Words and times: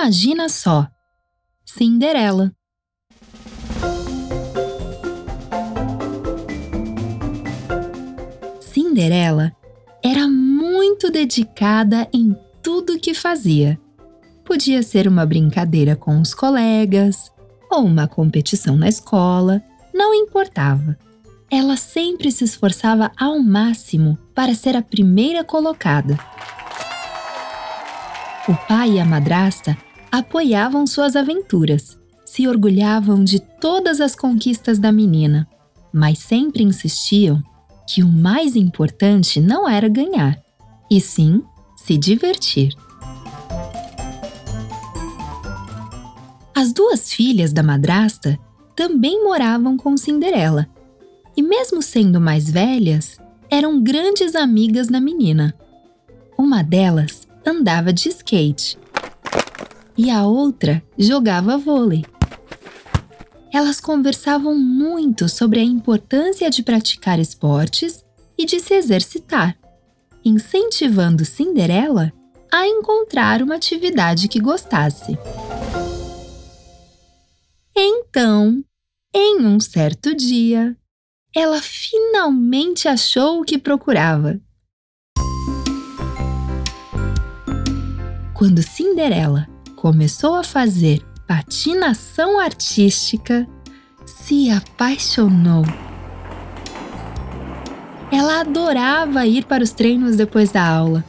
Imagina 0.00 0.48
só! 0.48 0.88
Cinderela. 1.62 2.50
Cinderela 8.62 9.52
era 10.02 10.26
muito 10.26 11.10
dedicada 11.10 12.08
em 12.14 12.34
tudo 12.62 12.98
que 12.98 13.12
fazia. 13.12 13.78
Podia 14.42 14.82
ser 14.82 15.06
uma 15.06 15.26
brincadeira 15.26 15.94
com 15.94 16.18
os 16.18 16.32
colegas 16.32 17.30
ou 17.70 17.84
uma 17.84 18.08
competição 18.08 18.78
na 18.78 18.88
escola, 18.88 19.62
não 19.92 20.14
importava. 20.14 20.96
Ela 21.50 21.76
sempre 21.76 22.32
se 22.32 22.44
esforçava 22.44 23.12
ao 23.18 23.38
máximo 23.38 24.16
para 24.34 24.54
ser 24.54 24.74
a 24.74 24.80
primeira 24.80 25.44
colocada. 25.44 26.18
O 28.48 28.54
pai 28.66 28.92
e 28.92 28.98
a 28.98 29.04
madrasta 29.04 29.76
apoiavam 30.10 30.86
suas 30.86 31.14
aventuras, 31.14 31.98
se 32.24 32.48
orgulhavam 32.48 33.22
de 33.22 33.40
todas 33.40 34.00
as 34.00 34.14
conquistas 34.14 34.78
da 34.78 34.90
menina, 34.90 35.48
mas 35.92 36.18
sempre 36.18 36.62
insistiam 36.62 37.42
que 37.88 38.02
o 38.02 38.08
mais 38.08 38.56
importante 38.56 39.40
não 39.40 39.68
era 39.68 39.88
ganhar, 39.88 40.38
e 40.90 41.00
sim 41.00 41.42
se 41.76 41.96
divertir. 41.96 42.74
As 46.54 46.72
duas 46.72 47.12
filhas 47.12 47.52
da 47.52 47.62
madrasta 47.62 48.38
também 48.76 49.24
moravam 49.24 49.76
com 49.76 49.96
Cinderela, 49.96 50.68
e 51.36 51.42
mesmo 51.42 51.82
sendo 51.82 52.20
mais 52.20 52.50
velhas, 52.50 53.18
eram 53.50 53.82
grandes 53.82 54.34
amigas 54.34 54.88
da 54.88 55.00
menina. 55.00 55.54
Uma 56.36 56.62
delas 56.62 57.26
andava 57.46 57.92
de 57.92 58.08
skate 58.08 58.78
e 59.96 60.10
a 60.10 60.24
outra 60.26 60.82
jogava 60.98 61.58
vôlei. 61.58 62.04
Elas 63.52 63.80
conversavam 63.80 64.56
muito 64.56 65.28
sobre 65.28 65.60
a 65.60 65.64
importância 65.64 66.48
de 66.48 66.62
praticar 66.62 67.18
esportes 67.18 68.04
e 68.38 68.46
de 68.46 68.60
se 68.60 68.74
exercitar, 68.74 69.58
incentivando 70.24 71.24
Cinderela 71.24 72.12
a 72.52 72.66
encontrar 72.66 73.42
uma 73.42 73.56
atividade 73.56 74.28
que 74.28 74.40
gostasse. 74.40 75.18
Então, 77.76 78.64
em 79.14 79.44
um 79.44 79.58
certo 79.58 80.14
dia, 80.14 80.76
ela 81.34 81.60
finalmente 81.60 82.88
achou 82.88 83.40
o 83.40 83.44
que 83.44 83.58
procurava. 83.58 84.40
Quando 88.34 88.62
Cinderela 88.62 89.46
começou 89.80 90.34
a 90.34 90.44
fazer 90.44 91.02
patinação 91.26 92.38
artística, 92.38 93.48
se 94.04 94.50
apaixonou. 94.50 95.64
Ela 98.12 98.40
adorava 98.40 99.24
ir 99.24 99.46
para 99.46 99.64
os 99.64 99.70
treinos 99.70 100.16
depois 100.16 100.52
da 100.52 100.62
aula. 100.62 101.02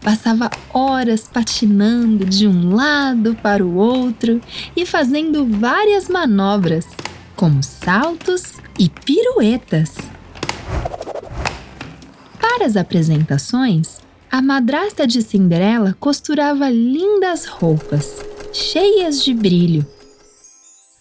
Passava 0.00 0.50
horas 0.72 1.28
patinando 1.30 2.24
de 2.24 2.48
um 2.48 2.74
lado 2.74 3.34
para 3.42 3.62
o 3.62 3.74
outro 3.74 4.40
e 4.74 4.86
fazendo 4.86 5.44
várias 5.44 6.08
manobras, 6.08 6.86
como 7.34 7.62
saltos 7.62 8.54
e 8.78 8.88
piruetas. 8.88 9.94
Para 12.40 12.64
as 12.64 12.78
apresentações, 12.78 13.98
a 14.30 14.42
madrasta 14.42 15.06
de 15.06 15.22
Cinderela 15.22 15.96
costurava 15.98 16.68
lindas 16.68 17.46
roupas 17.46 18.16
cheias 18.52 19.22
de 19.22 19.34
brilho. 19.34 19.86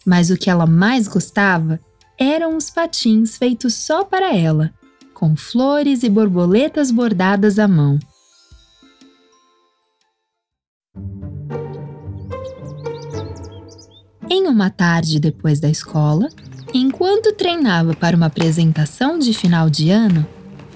Mas 0.05 0.29
o 0.29 0.37
que 0.37 0.49
ela 0.49 0.65
mais 0.65 1.07
gostava 1.07 1.79
eram 2.17 2.55
os 2.55 2.69
patins 2.69 3.37
feitos 3.37 3.73
só 3.73 4.03
para 4.03 4.35
ela, 4.35 4.73
com 5.13 5.35
flores 5.35 6.03
e 6.03 6.09
borboletas 6.09 6.91
bordadas 6.91 7.57
à 7.57 7.67
mão. 7.67 7.97
Em 14.29 14.47
uma 14.47 14.69
tarde 14.69 15.19
depois 15.19 15.59
da 15.59 15.69
escola, 15.69 16.29
enquanto 16.73 17.33
treinava 17.33 17.93
para 17.93 18.17
uma 18.17 18.25
apresentação 18.25 19.17
de 19.17 19.33
final 19.33 19.69
de 19.69 19.89
ano, 19.89 20.25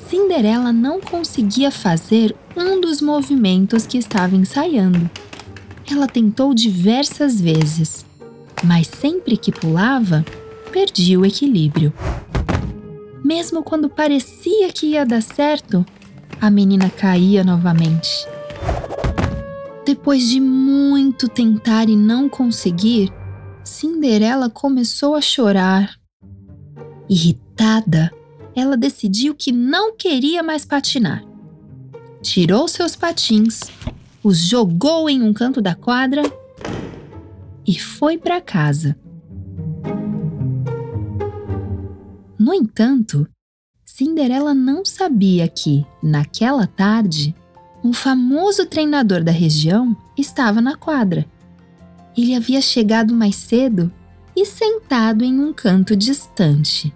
Cinderela 0.09 0.73
não 0.73 0.99
conseguia 0.99 1.69
fazer 1.69 2.35
um 2.57 2.81
dos 2.81 2.99
movimentos 2.99 3.85
que 3.85 3.95
estava 3.95 4.35
ensaiando. 4.35 5.07
Ela 5.87 6.07
tentou 6.07 6.51
diversas 6.51 7.39
vezes, 7.39 8.03
mas 8.63 8.87
sempre 8.87 9.37
que 9.37 9.51
pulava, 9.51 10.25
perdia 10.71 11.19
o 11.19 11.25
equilíbrio. 11.27 11.93
Mesmo 13.23 13.61
quando 13.61 13.87
parecia 13.87 14.73
que 14.73 14.87
ia 14.87 15.05
dar 15.05 15.21
certo, 15.21 15.85
a 16.41 16.49
menina 16.49 16.89
caía 16.89 17.43
novamente. 17.43 18.09
Depois 19.85 20.27
de 20.27 20.39
muito 20.39 21.29
tentar 21.29 21.87
e 21.87 21.95
não 21.95 22.27
conseguir, 22.27 23.13
Cinderela 23.63 24.49
começou 24.49 25.13
a 25.13 25.21
chorar. 25.21 25.99
Irritada, 27.07 28.11
ela 28.55 28.75
decidiu 28.77 29.35
que 29.35 29.51
não 29.51 29.95
queria 29.95 30.43
mais 30.43 30.65
patinar. 30.65 31.23
Tirou 32.21 32.67
seus 32.67 32.95
patins 32.95 33.61
os 34.23 34.37
jogou 34.39 35.09
em 35.09 35.21
um 35.21 35.33
canto 35.33 35.61
da 35.61 35.73
quadra 35.73 36.21
e 37.65 37.79
foi 37.79 38.17
para 38.17 38.41
casa. 38.41 38.97
No 42.37 42.53
entanto, 42.53 43.27
Cinderela 43.85 44.53
não 44.53 44.83
sabia 44.85 45.47
que, 45.47 45.85
naquela 46.01 46.65
tarde, 46.65 47.35
um 47.83 47.93
famoso 47.93 48.65
treinador 48.65 49.23
da 49.23 49.31
região 49.31 49.95
estava 50.17 50.61
na 50.61 50.75
quadra. 50.75 51.25
Ele 52.17 52.35
havia 52.35 52.61
chegado 52.61 53.13
mais 53.13 53.35
cedo 53.35 53.91
e 54.35 54.45
sentado 54.45 55.23
em 55.23 55.39
um 55.39 55.53
canto 55.53 55.95
distante. 55.95 56.93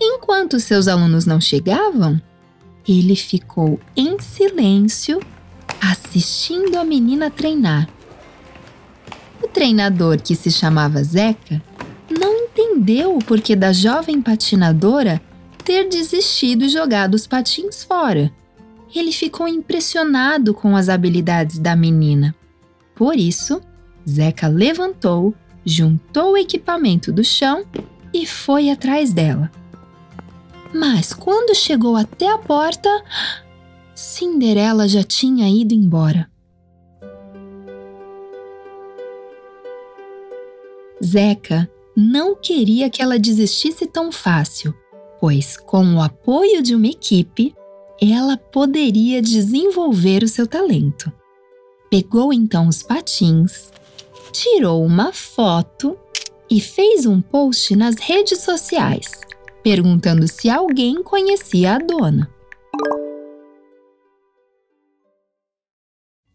Enquanto 0.00 0.60
seus 0.60 0.88
alunos 0.88 1.26
não 1.26 1.40
chegavam, 1.40 2.20
ele 2.86 3.16
ficou 3.16 3.80
em 3.96 4.18
silêncio 4.18 5.20
assistindo 5.80 6.76
a 6.76 6.84
menina 6.84 7.30
treinar. 7.30 7.88
O 9.42 9.48
treinador, 9.48 10.20
que 10.20 10.34
se 10.34 10.50
chamava 10.50 11.02
Zeca, 11.02 11.62
não 12.10 12.44
entendeu 12.44 13.16
o 13.16 13.24
porquê 13.24 13.56
da 13.56 13.72
jovem 13.72 14.22
patinadora 14.22 15.20
ter 15.64 15.88
desistido 15.88 16.64
e 16.64 16.68
jogado 16.68 17.14
os 17.14 17.26
patins 17.26 17.82
fora. 17.82 18.32
Ele 18.94 19.12
ficou 19.12 19.48
impressionado 19.48 20.54
com 20.54 20.76
as 20.76 20.88
habilidades 20.88 21.58
da 21.58 21.74
menina. 21.74 22.34
Por 22.94 23.16
isso, 23.16 23.60
Zeca 24.08 24.46
levantou, 24.46 25.34
juntou 25.64 26.32
o 26.32 26.36
equipamento 26.36 27.12
do 27.12 27.24
chão 27.24 27.64
e 28.14 28.26
foi 28.26 28.70
atrás 28.70 29.12
dela. 29.12 29.50
Mas 30.76 31.14
quando 31.14 31.54
chegou 31.54 31.96
até 31.96 32.30
a 32.30 32.36
porta, 32.36 32.90
Cinderela 33.94 34.86
já 34.86 35.02
tinha 35.02 35.48
ido 35.48 35.72
embora. 35.72 36.30
Zeca 41.02 41.70
não 41.96 42.34
queria 42.34 42.90
que 42.90 43.00
ela 43.00 43.18
desistisse 43.18 43.86
tão 43.86 44.12
fácil, 44.12 44.74
pois, 45.18 45.56
com 45.56 45.94
o 45.94 46.02
apoio 46.02 46.62
de 46.62 46.74
uma 46.74 46.88
equipe, 46.88 47.54
ela 47.98 48.36
poderia 48.36 49.22
desenvolver 49.22 50.22
o 50.22 50.28
seu 50.28 50.46
talento. 50.46 51.10
Pegou 51.90 52.34
então 52.34 52.68
os 52.68 52.82
patins, 52.82 53.72
tirou 54.30 54.84
uma 54.84 55.10
foto 55.10 55.96
e 56.50 56.60
fez 56.60 57.06
um 57.06 57.22
post 57.22 57.74
nas 57.74 57.96
redes 57.96 58.40
sociais, 58.40 59.10
perguntando 59.66 60.28
se 60.28 60.48
alguém 60.48 61.02
conhecia 61.02 61.74
a 61.74 61.78
dona. 61.78 62.30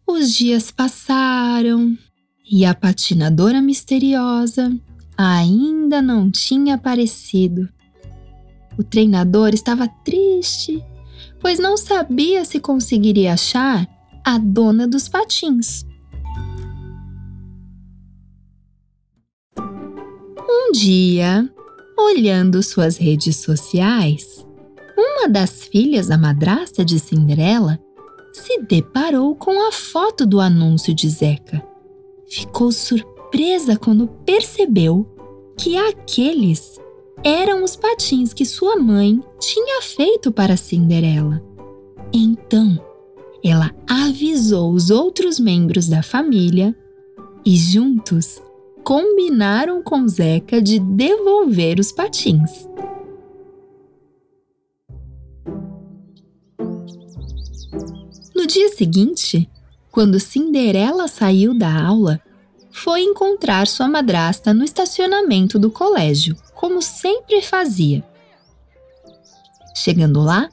Os 0.05 0.33
dias 0.33 0.69
passaram 0.69 1.97
e 2.45 2.65
a 2.65 2.75
patinadora 2.75 3.61
misteriosa 3.61 4.69
ainda 5.17 6.01
não 6.01 6.29
tinha 6.29 6.75
aparecido. 6.75 7.69
O 8.77 8.83
treinador 8.83 9.53
estava 9.53 9.87
triste, 9.87 10.83
pois 11.39 11.57
não 11.57 11.77
sabia 11.77 12.43
se 12.43 12.59
conseguiria 12.59 13.31
achar 13.31 13.87
a 14.25 14.37
dona 14.37 14.85
dos 14.85 15.07
patins. 15.07 15.85
Um 19.57 20.73
dia, 20.73 21.49
olhando 22.05 22.61
suas 22.63 22.97
redes 22.97 23.37
sociais, 23.37 24.45
uma 24.97 25.29
das 25.29 25.63
filhas 25.63 26.07
da 26.07 26.17
madrasta 26.17 26.83
de 26.83 26.99
Cinderela 26.99 27.79
se 28.33 28.61
deparou 28.61 29.35
com 29.35 29.67
a 29.67 29.71
foto 29.71 30.25
do 30.25 30.39
anúncio 30.39 30.93
de 30.93 31.09
Zeca. 31.09 31.61
ficou 32.27 32.71
surpresa 32.71 33.77
quando 33.77 34.07
percebeu 34.25 35.05
que 35.57 35.77
aqueles 35.77 36.79
eram 37.23 37.63
os 37.63 37.75
patins 37.75 38.33
que 38.33 38.45
sua 38.45 38.77
mãe 38.77 39.21
tinha 39.39 39.81
feito 39.81 40.31
para 40.31 40.57
Cinderela. 40.57 41.43
Então, 42.13 42.79
ela 43.43 43.71
avisou 43.87 44.73
os 44.73 44.89
outros 44.89 45.39
membros 45.39 45.87
da 45.87 46.01
família 46.01 46.75
e 47.45 47.55
juntos 47.55 48.41
combinaram 48.91 49.81
com 49.81 50.05
Zeca 50.05 50.61
de 50.61 50.77
devolver 50.77 51.79
os 51.79 51.93
patins. 51.93 52.67
No 58.35 58.45
dia 58.45 58.67
seguinte, 58.75 59.49
quando 59.89 60.19
Cinderela 60.19 61.07
saiu 61.07 61.57
da 61.57 61.73
aula, 61.73 62.19
foi 62.69 63.03
encontrar 63.03 63.65
sua 63.65 63.87
madrasta 63.87 64.53
no 64.53 64.65
estacionamento 64.65 65.57
do 65.57 65.71
colégio, 65.71 66.35
como 66.53 66.81
sempre 66.81 67.41
fazia. 67.41 68.03
Chegando 69.73 70.19
lá, 70.19 70.49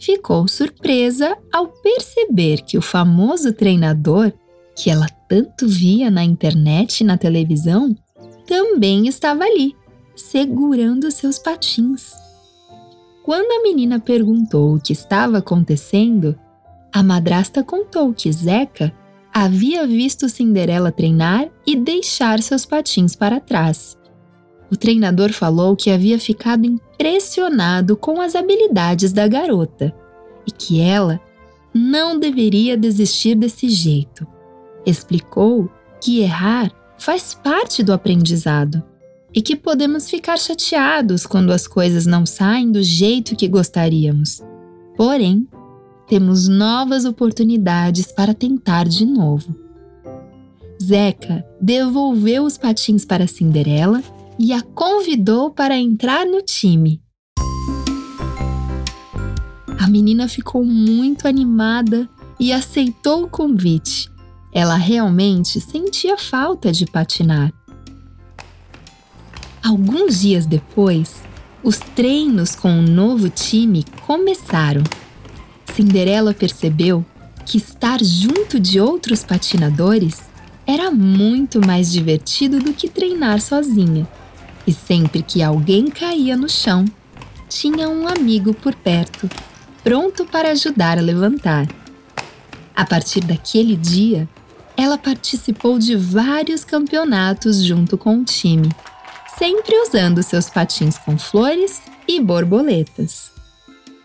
ficou 0.00 0.48
surpresa 0.48 1.36
ao 1.52 1.68
perceber 1.68 2.62
que 2.62 2.78
o 2.78 2.82
famoso 2.82 3.52
treinador, 3.52 4.32
que 4.74 4.88
ela 4.88 5.06
tanto 5.34 5.66
via 5.66 6.12
na 6.12 6.22
internet 6.22 7.00
e 7.00 7.04
na 7.04 7.18
televisão, 7.18 7.92
também 8.46 9.08
estava 9.08 9.42
ali, 9.42 9.74
segurando 10.14 11.10
seus 11.10 11.40
patins. 11.40 12.12
Quando 13.24 13.50
a 13.50 13.62
menina 13.64 13.98
perguntou 13.98 14.76
o 14.76 14.80
que 14.80 14.92
estava 14.92 15.38
acontecendo, 15.38 16.38
a 16.92 17.02
madrasta 17.02 17.64
contou 17.64 18.14
que 18.14 18.30
Zeca 18.30 18.94
havia 19.32 19.84
visto 19.88 20.28
Cinderela 20.28 20.92
treinar 20.92 21.48
e 21.66 21.74
deixar 21.74 22.40
seus 22.40 22.64
patins 22.64 23.16
para 23.16 23.40
trás. 23.40 23.98
O 24.70 24.76
treinador 24.76 25.32
falou 25.32 25.74
que 25.74 25.90
havia 25.90 26.20
ficado 26.20 26.64
impressionado 26.64 27.96
com 27.96 28.20
as 28.20 28.36
habilidades 28.36 29.12
da 29.12 29.26
garota 29.26 29.92
e 30.46 30.52
que 30.52 30.80
ela 30.80 31.20
não 31.74 32.20
deveria 32.20 32.76
desistir 32.76 33.34
desse 33.34 33.68
jeito. 33.68 34.32
Explicou 34.86 35.70
que 36.00 36.20
errar 36.20 36.72
faz 36.98 37.34
parte 37.34 37.82
do 37.82 37.92
aprendizado 37.92 38.82
e 39.34 39.42
que 39.42 39.56
podemos 39.56 40.08
ficar 40.08 40.38
chateados 40.38 41.26
quando 41.26 41.52
as 41.52 41.66
coisas 41.66 42.06
não 42.06 42.24
saem 42.24 42.70
do 42.70 42.82
jeito 42.82 43.34
que 43.34 43.48
gostaríamos. 43.48 44.40
Porém, 44.96 45.48
temos 46.06 46.46
novas 46.46 47.04
oportunidades 47.04 48.12
para 48.12 48.32
tentar 48.32 48.86
de 48.86 49.04
novo. 49.04 49.54
Zeca 50.82 51.44
devolveu 51.60 52.44
os 52.44 52.58
patins 52.58 53.04
para 53.04 53.26
Cinderela 53.26 54.02
e 54.38 54.52
a 54.52 54.60
convidou 54.62 55.50
para 55.50 55.76
entrar 55.76 56.26
no 56.26 56.42
time. 56.42 57.00
A 59.78 59.88
menina 59.88 60.28
ficou 60.28 60.64
muito 60.64 61.26
animada 61.26 62.08
e 62.38 62.52
aceitou 62.52 63.24
o 63.24 63.28
convite. 63.28 64.13
Ela 64.54 64.76
realmente 64.76 65.60
sentia 65.60 66.16
falta 66.16 66.70
de 66.70 66.86
patinar. 66.86 67.52
Alguns 69.60 70.20
dias 70.20 70.46
depois, 70.46 71.24
os 71.60 71.78
treinos 71.78 72.54
com 72.54 72.78
o 72.78 72.82
novo 72.82 73.28
time 73.28 73.84
começaram. 74.06 74.84
Cinderela 75.74 76.32
percebeu 76.32 77.04
que 77.44 77.58
estar 77.58 77.98
junto 78.02 78.60
de 78.60 78.78
outros 78.78 79.24
patinadores 79.24 80.22
era 80.66 80.90
muito 80.90 81.60
mais 81.66 81.90
divertido 81.90 82.60
do 82.60 82.72
que 82.72 82.88
treinar 82.88 83.40
sozinha. 83.40 84.06
E 84.66 84.72
sempre 84.72 85.22
que 85.22 85.42
alguém 85.42 85.88
caía 85.88 86.36
no 86.36 86.48
chão, 86.48 86.84
tinha 87.48 87.88
um 87.88 88.06
amigo 88.06 88.54
por 88.54 88.74
perto, 88.74 89.28
pronto 89.82 90.24
para 90.24 90.52
ajudar 90.52 90.96
a 90.98 91.02
levantar. 91.02 91.66
A 92.74 92.84
partir 92.84 93.20
daquele 93.20 93.76
dia, 93.76 94.28
ela 94.76 94.98
participou 94.98 95.78
de 95.78 95.96
vários 95.96 96.64
campeonatos 96.64 97.62
junto 97.62 97.96
com 97.96 98.18
o 98.18 98.24
time, 98.24 98.68
sempre 99.38 99.74
usando 99.82 100.22
seus 100.22 100.48
patins 100.48 100.98
com 100.98 101.16
flores 101.18 101.82
e 102.08 102.20
borboletas. 102.20 103.30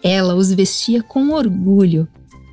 Ela 0.04 0.36
os 0.36 0.54
vestia 0.54 1.01
com 1.01 1.30
orgulho, 1.30 2.07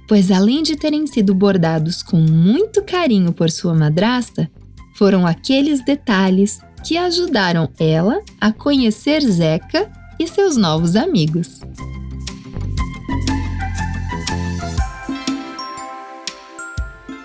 pois 0.09 0.31
além 0.31 0.63
de 0.63 0.77
terem 0.77 1.07
sido 1.07 1.35
bordados 1.35 2.03
com 2.03 2.17
muito 2.17 2.83
carinho 2.83 3.33
por 3.33 3.51
sua 3.51 3.75
madrasta, 3.75 4.51
foram 4.95 5.27
aqueles 5.27 5.85
detalhes 5.85 6.61
que 6.85 6.97
ajudaram 6.97 7.69
ela 7.79 8.21
a 8.41 8.53
conhecer 8.53 9.21
Zeca 9.21 9.91
e 10.19 10.27
seus 10.27 10.57
novos 10.57 10.97
amigos. 10.97 11.61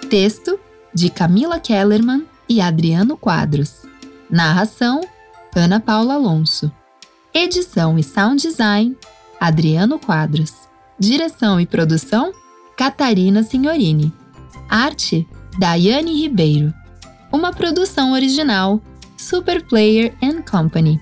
Texto 0.10 0.60
de 0.94 1.10
Camila 1.10 1.60
Kellerman 1.60 2.26
e 2.48 2.62
Adriano 2.62 3.16
Quadros. 3.18 3.84
Narração: 4.30 5.02
Ana 5.56 5.80
Paula 5.80 6.16
Alonso. 6.16 6.72
Edição 7.34 7.98
e 7.98 8.04
sound 8.04 8.42
design: 8.42 8.96
Adriano 9.40 9.98
Quadros. 9.98 10.54
Direção 11.00 11.60
e 11.60 11.66
produção: 11.66 12.32
Catarina 12.76 13.44
Signorini. 13.44 14.14
Arte: 14.70 15.28
Daiane 15.58 16.22
Ribeiro. 16.22 16.74
Uma 17.32 17.52
produção 17.52 18.12
original 18.12 18.82
Super 19.18 19.64
Player 19.66 20.14
and 20.22 20.42
Company. 20.42 21.00